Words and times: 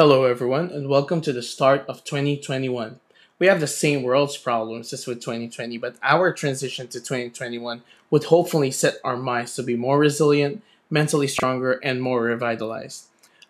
Hello, 0.00 0.24
everyone, 0.24 0.70
and 0.70 0.88
welcome 0.88 1.20
to 1.20 1.30
the 1.30 1.42
start 1.42 1.84
of 1.86 2.04
2021. 2.04 3.00
We 3.38 3.46
have 3.48 3.60
the 3.60 3.66
same 3.66 4.02
world's 4.02 4.38
problems 4.38 4.94
as 4.94 5.06
with 5.06 5.20
2020, 5.20 5.76
but 5.76 5.96
our 6.02 6.32
transition 6.32 6.88
to 6.88 7.00
2021 7.00 7.82
would 8.10 8.24
hopefully 8.24 8.70
set 8.70 8.94
our 9.04 9.18
minds 9.18 9.54
to 9.56 9.62
be 9.62 9.76
more 9.76 9.98
resilient, 9.98 10.62
mentally 10.88 11.26
stronger, 11.26 11.72
and 11.82 12.00
more 12.00 12.22
revitalized. 12.22 13.08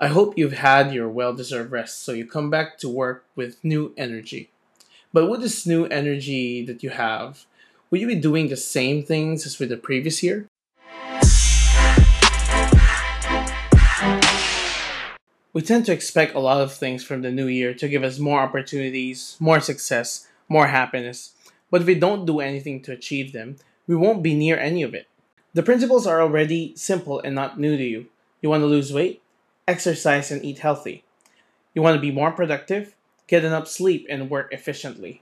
I 0.00 0.08
hope 0.08 0.36
you've 0.36 0.54
had 0.54 0.92
your 0.92 1.08
well 1.08 1.32
deserved 1.32 1.70
rest 1.70 2.02
so 2.02 2.10
you 2.10 2.26
come 2.26 2.50
back 2.50 2.76
to 2.78 2.88
work 2.88 3.24
with 3.36 3.62
new 3.62 3.94
energy. 3.96 4.50
But 5.12 5.30
with 5.30 5.42
this 5.42 5.64
new 5.64 5.86
energy 5.86 6.66
that 6.66 6.82
you 6.82 6.90
have, 6.90 7.44
will 7.88 8.00
you 8.00 8.08
be 8.08 8.16
doing 8.16 8.48
the 8.48 8.56
same 8.56 9.04
things 9.04 9.46
as 9.46 9.60
with 9.60 9.68
the 9.68 9.76
previous 9.76 10.24
year? 10.24 10.48
We 15.54 15.60
tend 15.60 15.84
to 15.84 15.92
expect 15.92 16.34
a 16.34 16.38
lot 16.40 16.62
of 16.62 16.72
things 16.72 17.04
from 17.04 17.20
the 17.20 17.30
new 17.30 17.46
year 17.46 17.74
to 17.74 17.88
give 17.88 18.02
us 18.02 18.18
more 18.18 18.40
opportunities, 18.40 19.36
more 19.38 19.60
success, 19.60 20.26
more 20.48 20.68
happiness. 20.68 21.32
But 21.70 21.82
if 21.82 21.86
we 21.86 21.94
don't 21.94 22.24
do 22.24 22.40
anything 22.40 22.80
to 22.82 22.92
achieve 22.92 23.34
them, 23.34 23.56
we 23.86 23.94
won't 23.94 24.22
be 24.22 24.34
near 24.34 24.58
any 24.58 24.82
of 24.82 24.94
it. 24.94 25.08
The 25.52 25.62
principles 25.62 26.06
are 26.06 26.22
already 26.22 26.74
simple 26.76 27.20
and 27.20 27.34
not 27.34 27.60
new 27.60 27.76
to 27.76 27.84
you. 27.84 28.06
You 28.40 28.48
want 28.48 28.62
to 28.62 28.66
lose 28.66 28.94
weight? 28.94 29.20
Exercise 29.68 30.30
and 30.30 30.42
eat 30.42 30.60
healthy. 30.60 31.04
You 31.74 31.82
want 31.82 31.96
to 31.96 32.00
be 32.00 32.10
more 32.10 32.32
productive? 32.32 32.94
Get 33.26 33.44
enough 33.44 33.68
sleep 33.68 34.06
and 34.08 34.30
work 34.30 34.54
efficiently. 34.54 35.20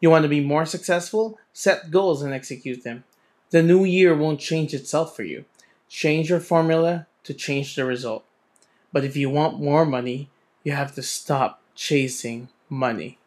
You 0.00 0.10
want 0.10 0.24
to 0.24 0.28
be 0.28 0.40
more 0.40 0.66
successful? 0.66 1.38
Set 1.54 1.90
goals 1.90 2.20
and 2.20 2.34
execute 2.34 2.84
them. 2.84 3.04
The 3.48 3.62
new 3.62 3.84
year 3.84 4.14
won't 4.14 4.38
change 4.38 4.74
itself 4.74 5.16
for 5.16 5.22
you. 5.22 5.46
Change 5.88 6.28
your 6.28 6.40
formula 6.40 7.06
to 7.24 7.32
change 7.32 7.74
the 7.74 7.86
result. 7.86 8.26
But 8.92 9.04
if 9.04 9.16
you 9.16 9.30
want 9.30 9.58
more 9.58 9.86
money, 9.86 10.28
you 10.64 10.72
have 10.72 10.94
to 10.96 11.02
stop 11.02 11.62
chasing 11.74 12.48
money. 12.68 13.18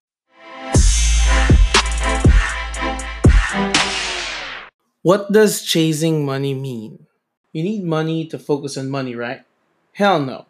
What 5.01 5.31
does 5.31 5.63
chasing 5.63 6.23
money 6.23 6.53
mean? 6.53 7.07
You 7.51 7.63
need 7.63 7.83
money 7.83 8.27
to 8.27 8.37
focus 8.37 8.77
on 8.77 8.89
money, 8.89 9.15
right? 9.15 9.41
Hell 9.93 10.19
no. 10.19 10.45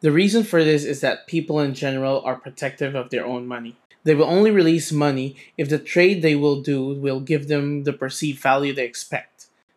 The 0.00 0.12
reason 0.12 0.44
for 0.44 0.62
this 0.62 0.84
is 0.84 1.00
that 1.00 1.26
people 1.26 1.58
in 1.60 1.72
general 1.72 2.20
are 2.20 2.36
protective 2.36 2.94
of 2.94 3.08
their 3.08 3.24
own 3.24 3.46
money. 3.46 3.76
They 4.04 4.14
will 4.14 4.26
only 4.26 4.50
release 4.50 4.92
money 4.92 5.36
if 5.56 5.70
the 5.70 5.78
trade 5.78 6.20
they 6.20 6.34
will 6.34 6.60
do 6.60 6.92
will 6.92 7.20
give 7.20 7.48
them 7.48 7.84
the 7.84 7.92
perceived 7.92 8.40
value 8.42 8.74
they 8.74 8.84
expect 8.84 9.31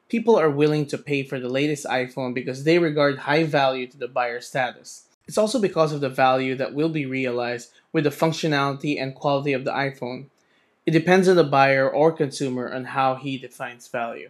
people 0.10 0.36
are 0.36 0.50
willing 0.50 0.86
to 0.88 0.98
pay 0.98 1.24
for 1.24 1.40
the 1.40 1.50
latest 1.50 1.86
iPhone 1.86 2.34
because 2.34 2.64
they 2.64 2.80
regard 2.80 3.20
high 3.20 3.44
value 3.44 3.88
to 3.88 3.98
the 3.98 4.08
buyer 4.08 4.42
status. 4.42 5.04
It's 5.28 5.38
also 5.38 5.60
because 5.60 5.92
of 5.92 6.02
the 6.02 6.10
value 6.10 6.56
that 6.56 6.74
will 6.74 6.90
be 6.90 7.06
realized 7.06 7.72
with 7.92 8.04
the 8.04 8.12
functionality 8.12 9.02
and 9.02 9.16
quality 9.16 9.54
of 9.54 9.66
the 9.66 9.72
iPhone. 9.72 10.26
It 10.86 10.92
depends 10.92 11.28
on 11.28 11.36
the 11.36 11.44
buyer 11.44 11.90
or 11.90 12.12
consumer 12.12 12.72
on 12.72 12.86
how 12.86 13.16
he 13.16 13.38
defines 13.38 13.88
value. 13.88 14.30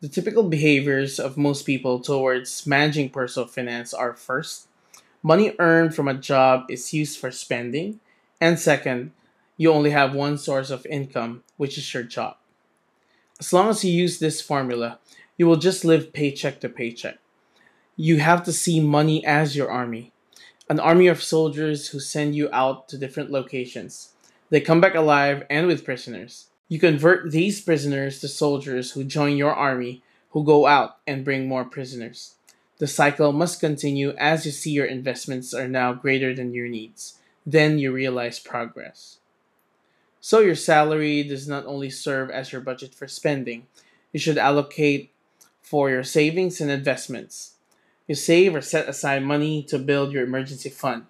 The 0.00 0.08
typical 0.08 0.42
behaviors 0.42 1.20
of 1.20 1.36
most 1.36 1.64
people 1.64 2.00
towards 2.00 2.66
managing 2.66 3.10
personal 3.10 3.46
finance 3.46 3.94
are 3.94 4.14
first, 4.14 4.66
money 5.22 5.54
earned 5.60 5.94
from 5.94 6.08
a 6.08 6.14
job 6.14 6.66
is 6.68 6.92
used 6.92 7.20
for 7.20 7.30
spending, 7.30 8.00
and 8.40 8.58
second, 8.58 9.12
you 9.56 9.72
only 9.72 9.90
have 9.90 10.12
one 10.12 10.38
source 10.38 10.70
of 10.70 10.84
income, 10.86 11.44
which 11.56 11.78
is 11.78 11.94
your 11.94 12.02
job. 12.02 12.36
As 13.42 13.52
long 13.52 13.70
as 13.70 13.84
you 13.84 13.90
use 13.90 14.20
this 14.20 14.40
formula, 14.40 15.00
you 15.36 15.48
will 15.48 15.56
just 15.56 15.84
live 15.84 16.12
paycheck 16.12 16.60
to 16.60 16.68
paycheck. 16.68 17.18
You 17.96 18.18
have 18.18 18.44
to 18.44 18.52
see 18.52 18.78
money 18.78 19.26
as 19.26 19.56
your 19.56 19.68
army, 19.68 20.12
an 20.70 20.78
army 20.78 21.08
of 21.08 21.20
soldiers 21.20 21.88
who 21.88 21.98
send 21.98 22.36
you 22.36 22.48
out 22.52 22.88
to 22.88 22.96
different 22.96 23.32
locations. 23.32 24.10
They 24.50 24.60
come 24.60 24.80
back 24.80 24.94
alive 24.94 25.42
and 25.50 25.66
with 25.66 25.84
prisoners. 25.84 26.50
You 26.68 26.78
convert 26.78 27.32
these 27.32 27.60
prisoners 27.60 28.20
to 28.20 28.28
soldiers 28.28 28.92
who 28.92 29.02
join 29.02 29.36
your 29.36 29.52
army, 29.52 30.04
who 30.30 30.44
go 30.44 30.68
out 30.68 30.98
and 31.04 31.24
bring 31.24 31.48
more 31.48 31.64
prisoners. 31.64 32.36
The 32.78 32.86
cycle 32.86 33.32
must 33.32 33.58
continue 33.58 34.10
as 34.18 34.46
you 34.46 34.52
see 34.52 34.70
your 34.70 34.86
investments 34.86 35.52
are 35.52 35.66
now 35.66 35.94
greater 35.94 36.32
than 36.32 36.54
your 36.54 36.68
needs. 36.68 37.18
Then 37.44 37.80
you 37.80 37.90
realize 37.90 38.38
progress. 38.38 39.18
So 40.24 40.38
your 40.38 40.54
salary 40.54 41.24
does 41.24 41.48
not 41.48 41.66
only 41.66 41.90
serve 41.90 42.30
as 42.30 42.52
your 42.52 42.60
budget 42.60 42.94
for 42.94 43.08
spending, 43.08 43.66
you 44.12 44.20
should 44.20 44.38
allocate 44.38 45.10
for 45.60 45.90
your 45.90 46.04
savings 46.04 46.60
and 46.60 46.70
investments. 46.70 47.54
You 48.06 48.14
save 48.14 48.54
or 48.54 48.60
set 48.60 48.88
aside 48.88 49.24
money 49.24 49.64
to 49.64 49.80
build 49.80 50.12
your 50.12 50.22
emergency 50.22 50.68
fund. 50.68 51.06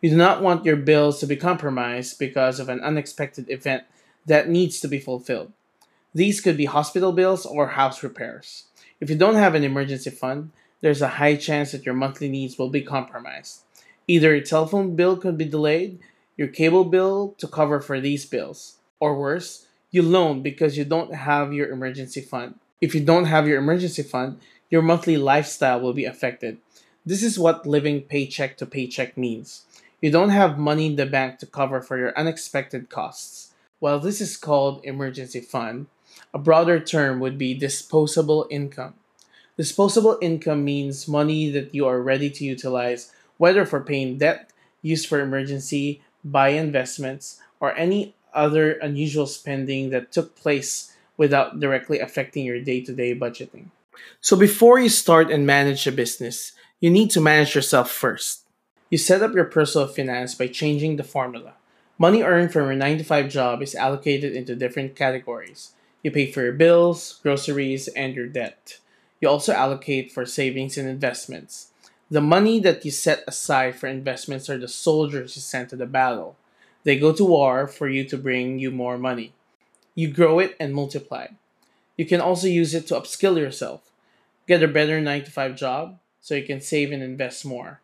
You 0.00 0.10
do 0.10 0.16
not 0.16 0.40
want 0.40 0.64
your 0.64 0.76
bills 0.76 1.18
to 1.18 1.26
be 1.26 1.34
compromised 1.34 2.16
because 2.16 2.60
of 2.60 2.68
an 2.68 2.78
unexpected 2.78 3.50
event 3.50 3.82
that 4.24 4.48
needs 4.48 4.78
to 4.80 4.88
be 4.88 5.00
fulfilled. 5.00 5.52
These 6.14 6.40
could 6.40 6.56
be 6.56 6.66
hospital 6.66 7.10
bills 7.10 7.44
or 7.44 7.66
house 7.66 8.04
repairs. 8.04 8.66
If 9.00 9.10
you 9.10 9.16
don't 9.16 9.34
have 9.34 9.56
an 9.56 9.64
emergency 9.64 10.10
fund, 10.10 10.52
there's 10.80 11.02
a 11.02 11.18
high 11.18 11.34
chance 11.34 11.72
that 11.72 11.84
your 11.84 11.96
monthly 11.96 12.28
needs 12.28 12.56
will 12.56 12.70
be 12.70 12.82
compromised. 12.82 13.62
Either 14.06 14.32
your 14.36 14.44
telephone 14.44 14.94
bill 14.94 15.16
could 15.16 15.36
be 15.36 15.44
delayed 15.44 15.98
your 16.36 16.48
cable 16.48 16.84
bill 16.84 17.34
to 17.38 17.46
cover 17.46 17.80
for 17.80 18.00
these 18.00 18.26
bills. 18.26 18.78
Or 19.00 19.18
worse, 19.18 19.66
you 19.90 20.02
loan 20.02 20.42
because 20.42 20.76
you 20.76 20.84
don't 20.84 21.14
have 21.14 21.52
your 21.52 21.70
emergency 21.70 22.20
fund. 22.20 22.58
If 22.80 22.94
you 22.94 23.00
don't 23.00 23.26
have 23.26 23.46
your 23.46 23.58
emergency 23.58 24.02
fund, 24.02 24.40
your 24.70 24.82
monthly 24.82 25.16
lifestyle 25.16 25.80
will 25.80 25.92
be 25.92 26.04
affected. 26.04 26.58
This 27.06 27.22
is 27.22 27.38
what 27.38 27.66
living 27.66 28.02
paycheck 28.02 28.56
to 28.58 28.66
paycheck 28.66 29.16
means. 29.16 29.62
You 30.00 30.10
don't 30.10 30.30
have 30.30 30.58
money 30.58 30.86
in 30.86 30.96
the 30.96 31.06
bank 31.06 31.38
to 31.38 31.46
cover 31.46 31.80
for 31.80 31.96
your 31.96 32.18
unexpected 32.18 32.90
costs. 32.90 33.52
While 33.78 34.00
this 34.00 34.20
is 34.20 34.36
called 34.36 34.84
emergency 34.84 35.40
fund, 35.40 35.86
a 36.32 36.38
broader 36.38 36.80
term 36.80 37.20
would 37.20 37.38
be 37.38 37.54
disposable 37.54 38.46
income. 38.50 38.94
Disposable 39.56 40.18
income 40.20 40.64
means 40.64 41.06
money 41.06 41.48
that 41.50 41.74
you 41.74 41.86
are 41.86 42.02
ready 42.02 42.28
to 42.30 42.44
utilize, 42.44 43.12
whether 43.36 43.64
for 43.64 43.80
paying 43.80 44.18
debt, 44.18 44.50
used 44.82 45.06
for 45.06 45.20
emergency, 45.20 46.02
buy 46.24 46.48
investments, 46.48 47.40
or 47.60 47.76
any 47.76 48.14
other 48.32 48.72
unusual 48.72 49.26
spending 49.26 49.90
that 49.90 50.10
took 50.10 50.34
place 50.34 50.92
without 51.16 51.60
directly 51.60 52.00
affecting 52.00 52.44
your 52.44 52.60
day 52.60 52.80
to 52.80 52.92
day 52.92 53.14
budgeting. 53.14 53.66
So, 54.20 54.36
before 54.36 54.78
you 54.78 54.88
start 54.88 55.30
and 55.30 55.46
manage 55.46 55.86
a 55.86 55.92
business, 55.92 56.52
you 56.80 56.90
need 56.90 57.10
to 57.12 57.20
manage 57.20 57.54
yourself 57.54 57.90
first. 57.90 58.42
You 58.90 58.98
set 58.98 59.22
up 59.22 59.34
your 59.34 59.44
personal 59.44 59.88
finance 59.88 60.34
by 60.34 60.48
changing 60.48 60.96
the 60.96 61.04
formula. 61.04 61.54
Money 61.98 62.22
earned 62.22 62.52
from 62.52 62.64
your 62.64 62.74
9 62.74 62.98
to 62.98 63.04
5 63.04 63.28
job 63.28 63.62
is 63.62 63.74
allocated 63.74 64.34
into 64.34 64.56
different 64.56 64.96
categories. 64.96 65.72
You 66.02 66.10
pay 66.10 66.30
for 66.30 66.42
your 66.42 66.52
bills, 66.52 67.20
groceries, 67.22 67.88
and 67.88 68.14
your 68.14 68.26
debt. 68.26 68.78
You 69.20 69.28
also 69.28 69.52
allocate 69.52 70.12
for 70.12 70.26
savings 70.26 70.76
and 70.76 70.88
investments. 70.88 71.68
The 72.10 72.20
money 72.20 72.60
that 72.60 72.84
you 72.84 72.90
set 72.90 73.24
aside 73.26 73.76
for 73.76 73.86
investments 73.86 74.50
are 74.50 74.58
the 74.58 74.68
soldiers 74.68 75.36
you 75.36 75.42
send 75.42 75.70
to 75.70 75.76
the 75.76 75.86
battle. 75.86 76.36
They 76.84 76.98
go 76.98 77.12
to 77.14 77.24
war 77.24 77.66
for 77.66 77.88
you 77.88 78.04
to 78.04 78.18
bring 78.18 78.58
you 78.58 78.70
more 78.70 78.98
money. 78.98 79.32
You 79.94 80.12
grow 80.12 80.38
it 80.38 80.54
and 80.60 80.74
multiply. 80.74 81.28
You 81.96 82.04
can 82.04 82.20
also 82.20 82.46
use 82.46 82.74
it 82.74 82.86
to 82.88 82.94
upskill 82.94 83.38
yourself. 83.38 83.90
Get 84.46 84.62
a 84.62 84.68
better 84.68 85.00
9 85.00 85.24
to 85.24 85.30
5 85.30 85.56
job 85.56 85.98
so 86.20 86.34
you 86.34 86.44
can 86.44 86.60
save 86.60 86.92
and 86.92 87.02
invest 87.02 87.46
more. 87.46 87.80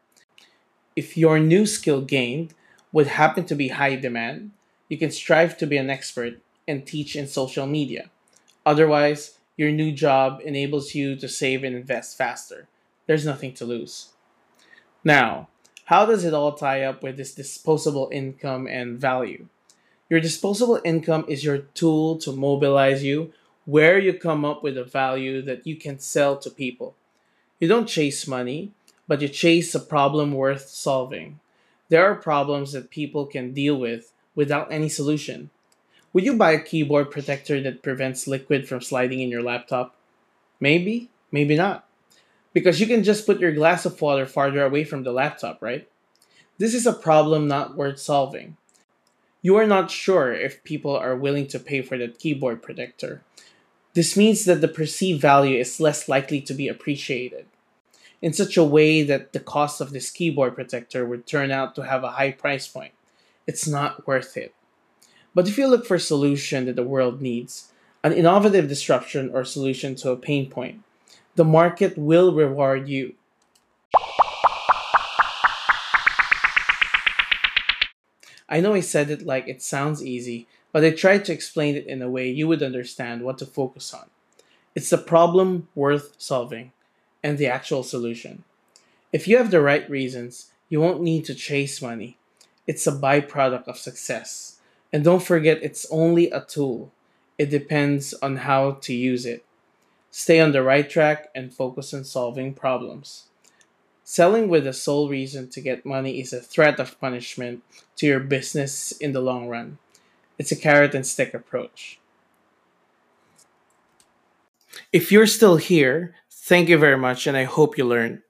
If 0.94 1.16
your 1.16 1.38
new 1.38 1.64
skill 1.64 2.02
gained 2.02 2.52
would 2.92 3.06
happen 3.06 3.46
to 3.46 3.54
be 3.54 3.68
high 3.68 3.96
demand, 3.96 4.50
you 4.90 4.98
can 4.98 5.10
strive 5.10 5.56
to 5.58 5.66
be 5.66 5.78
an 5.78 5.88
expert 5.88 6.40
and 6.68 6.86
teach 6.86 7.16
in 7.16 7.26
social 7.26 7.66
media. 7.66 8.10
Otherwise, 8.66 9.38
your 9.56 9.70
new 9.70 9.92
job 9.92 10.42
enables 10.44 10.94
you 10.94 11.16
to 11.16 11.28
save 11.28 11.64
and 11.64 11.74
invest 11.74 12.18
faster 12.18 12.68
there's 13.10 13.26
nothing 13.26 13.52
to 13.52 13.64
lose. 13.64 14.10
Now, 15.02 15.48
how 15.86 16.06
does 16.06 16.24
it 16.24 16.32
all 16.32 16.52
tie 16.52 16.84
up 16.84 17.02
with 17.02 17.16
this 17.16 17.34
disposable 17.34 18.08
income 18.12 18.68
and 18.68 19.00
value? 19.00 19.46
Your 20.08 20.20
disposable 20.20 20.80
income 20.84 21.24
is 21.26 21.42
your 21.42 21.58
tool 21.58 22.18
to 22.18 22.30
mobilize 22.30 23.02
you 23.02 23.32
where 23.64 23.98
you 23.98 24.12
come 24.12 24.44
up 24.44 24.62
with 24.62 24.78
a 24.78 24.84
value 24.84 25.42
that 25.42 25.66
you 25.66 25.74
can 25.74 25.98
sell 25.98 26.36
to 26.36 26.50
people. 26.50 26.94
You 27.58 27.66
don't 27.66 27.88
chase 27.88 28.28
money, 28.28 28.70
but 29.08 29.20
you 29.20 29.26
chase 29.26 29.74
a 29.74 29.80
problem 29.80 30.30
worth 30.30 30.68
solving. 30.68 31.40
There 31.88 32.04
are 32.04 32.14
problems 32.14 32.70
that 32.74 32.90
people 32.90 33.26
can 33.26 33.52
deal 33.52 33.74
with 33.74 34.12
without 34.36 34.70
any 34.70 34.88
solution. 34.88 35.50
Would 36.12 36.24
you 36.24 36.36
buy 36.36 36.52
a 36.52 36.62
keyboard 36.62 37.10
protector 37.10 37.60
that 37.60 37.82
prevents 37.82 38.28
liquid 38.28 38.68
from 38.68 38.80
sliding 38.80 39.18
in 39.18 39.30
your 39.30 39.42
laptop? 39.42 39.96
Maybe, 40.60 41.10
maybe 41.32 41.56
not. 41.56 41.89
Because 42.52 42.80
you 42.80 42.86
can 42.86 43.04
just 43.04 43.26
put 43.26 43.40
your 43.40 43.52
glass 43.52 43.86
of 43.86 44.00
water 44.00 44.26
farther 44.26 44.64
away 44.64 44.84
from 44.84 45.04
the 45.04 45.12
laptop, 45.12 45.62
right? 45.62 45.88
This 46.58 46.74
is 46.74 46.86
a 46.86 46.92
problem 46.92 47.46
not 47.46 47.76
worth 47.76 47.98
solving. 47.98 48.56
You 49.40 49.56
are 49.56 49.66
not 49.66 49.90
sure 49.90 50.34
if 50.34 50.64
people 50.64 50.96
are 50.96 51.16
willing 51.16 51.46
to 51.48 51.58
pay 51.58 51.80
for 51.80 51.96
that 51.96 52.18
keyboard 52.18 52.62
protector. 52.62 53.22
This 53.94 54.16
means 54.16 54.44
that 54.44 54.60
the 54.60 54.68
perceived 54.68 55.20
value 55.20 55.58
is 55.58 55.80
less 55.80 56.08
likely 56.08 56.40
to 56.42 56.52
be 56.52 56.68
appreciated. 56.68 57.46
in 58.22 58.32
such 58.32 58.56
a 58.56 58.64
way 58.64 59.02
that 59.02 59.32
the 59.32 59.40
cost 59.40 59.80
of 59.80 59.92
this 59.92 60.10
keyboard 60.10 60.54
protector 60.54 61.06
would 61.06 61.26
turn 61.26 61.50
out 61.50 61.74
to 61.74 61.82
have 61.82 62.04
a 62.04 62.12
high 62.12 62.32
price 62.32 62.68
point. 62.68 62.92
It's 63.46 63.66
not 63.66 64.06
worth 64.06 64.36
it. 64.36 64.54
But 65.34 65.48
if 65.48 65.56
you 65.56 65.66
look 65.66 65.86
for 65.86 65.94
a 65.94 66.00
solution 66.00 66.66
that 66.66 66.76
the 66.76 66.82
world 66.82 67.22
needs, 67.22 67.72
an 68.02 68.12
innovative 68.12 68.68
disruption 68.68 69.30
or 69.32 69.44
solution 69.44 69.94
to 69.96 70.10
a 70.10 70.16
pain 70.16 70.50
point, 70.50 70.82
the 71.40 71.44
market 71.44 71.96
will 71.96 72.34
reward 72.34 72.86
you. 72.86 73.14
I 78.46 78.60
know 78.60 78.74
I 78.74 78.80
said 78.80 79.08
it 79.08 79.24
like 79.24 79.48
it 79.48 79.62
sounds 79.62 80.04
easy, 80.04 80.46
but 80.70 80.84
I 80.84 80.90
tried 80.90 81.24
to 81.24 81.32
explain 81.32 81.76
it 81.76 81.86
in 81.86 82.02
a 82.02 82.10
way 82.10 82.28
you 82.28 82.46
would 82.46 82.62
understand 82.62 83.22
what 83.22 83.38
to 83.38 83.46
focus 83.46 83.94
on. 83.94 84.10
It's 84.74 84.90
the 84.90 84.98
problem 84.98 85.68
worth 85.74 86.14
solving 86.18 86.72
and 87.22 87.38
the 87.38 87.46
actual 87.46 87.84
solution. 87.84 88.44
If 89.10 89.26
you 89.26 89.38
have 89.38 89.50
the 89.50 89.62
right 89.62 89.88
reasons, 89.88 90.50
you 90.68 90.78
won't 90.78 91.00
need 91.00 91.24
to 91.24 91.34
chase 91.34 91.80
money. 91.80 92.18
It's 92.66 92.86
a 92.86 92.92
byproduct 92.92 93.66
of 93.66 93.78
success. 93.78 94.58
And 94.92 95.02
don't 95.02 95.22
forget, 95.22 95.62
it's 95.62 95.86
only 95.90 96.30
a 96.30 96.42
tool. 96.42 96.92
It 97.38 97.48
depends 97.48 98.12
on 98.20 98.36
how 98.44 98.72
to 98.82 98.92
use 98.92 99.24
it. 99.24 99.42
Stay 100.10 100.40
on 100.40 100.52
the 100.52 100.62
right 100.62 100.88
track 100.90 101.28
and 101.34 101.54
focus 101.54 101.94
on 101.94 102.04
solving 102.04 102.52
problems. 102.52 103.24
Selling 104.02 104.48
with 104.48 104.64
the 104.64 104.72
sole 104.72 105.08
reason 105.08 105.48
to 105.50 105.60
get 105.60 105.86
money 105.86 106.20
is 106.20 106.32
a 106.32 106.40
threat 106.40 106.80
of 106.80 107.00
punishment 107.00 107.62
to 107.96 108.06
your 108.06 108.18
business 108.18 108.90
in 108.92 109.12
the 109.12 109.20
long 109.20 109.46
run. 109.46 109.78
It's 110.36 110.50
a 110.50 110.56
carrot 110.56 110.94
and 110.96 111.06
stick 111.06 111.32
approach. 111.32 112.00
If 114.92 115.12
you're 115.12 115.28
still 115.28 115.56
here, 115.56 116.14
thank 116.28 116.68
you 116.68 116.76
very 116.76 116.96
much 116.96 117.28
and 117.28 117.36
I 117.36 117.44
hope 117.44 117.78
you 117.78 117.84
learned. 117.84 118.22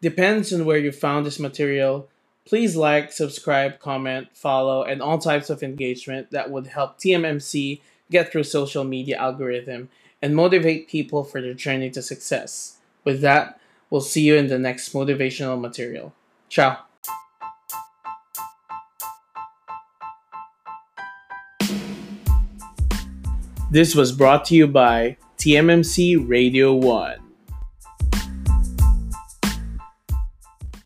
Depends 0.00 0.52
on 0.52 0.64
where 0.64 0.78
you 0.78 0.92
found 0.92 1.26
this 1.26 1.40
material. 1.40 2.08
Please 2.44 2.76
like, 2.76 3.10
subscribe, 3.10 3.80
comment, 3.80 4.28
follow, 4.34 4.84
and 4.84 5.02
all 5.02 5.18
types 5.18 5.50
of 5.50 5.62
engagement 5.62 6.30
that 6.30 6.50
would 6.50 6.68
help 6.68 6.98
TMMC 6.98 7.80
get 8.10 8.30
through 8.30 8.44
social 8.44 8.84
media 8.84 9.16
algorithm 9.16 9.88
and 10.24 10.34
motivate 10.34 10.88
people 10.88 11.22
for 11.22 11.42
their 11.42 11.52
journey 11.52 11.90
to 11.90 12.00
success. 12.00 12.78
With 13.04 13.20
that, 13.20 13.60
we'll 13.90 14.00
see 14.00 14.22
you 14.22 14.36
in 14.36 14.46
the 14.46 14.58
next 14.58 14.94
motivational 14.94 15.60
material. 15.60 16.14
Ciao. 16.48 16.78
This 23.70 23.94
was 23.94 24.12
brought 24.12 24.46
to 24.46 24.54
you 24.54 24.66
by 24.66 25.18
TMMC 25.36 26.26
Radio 26.26 26.72
1. 26.72 27.23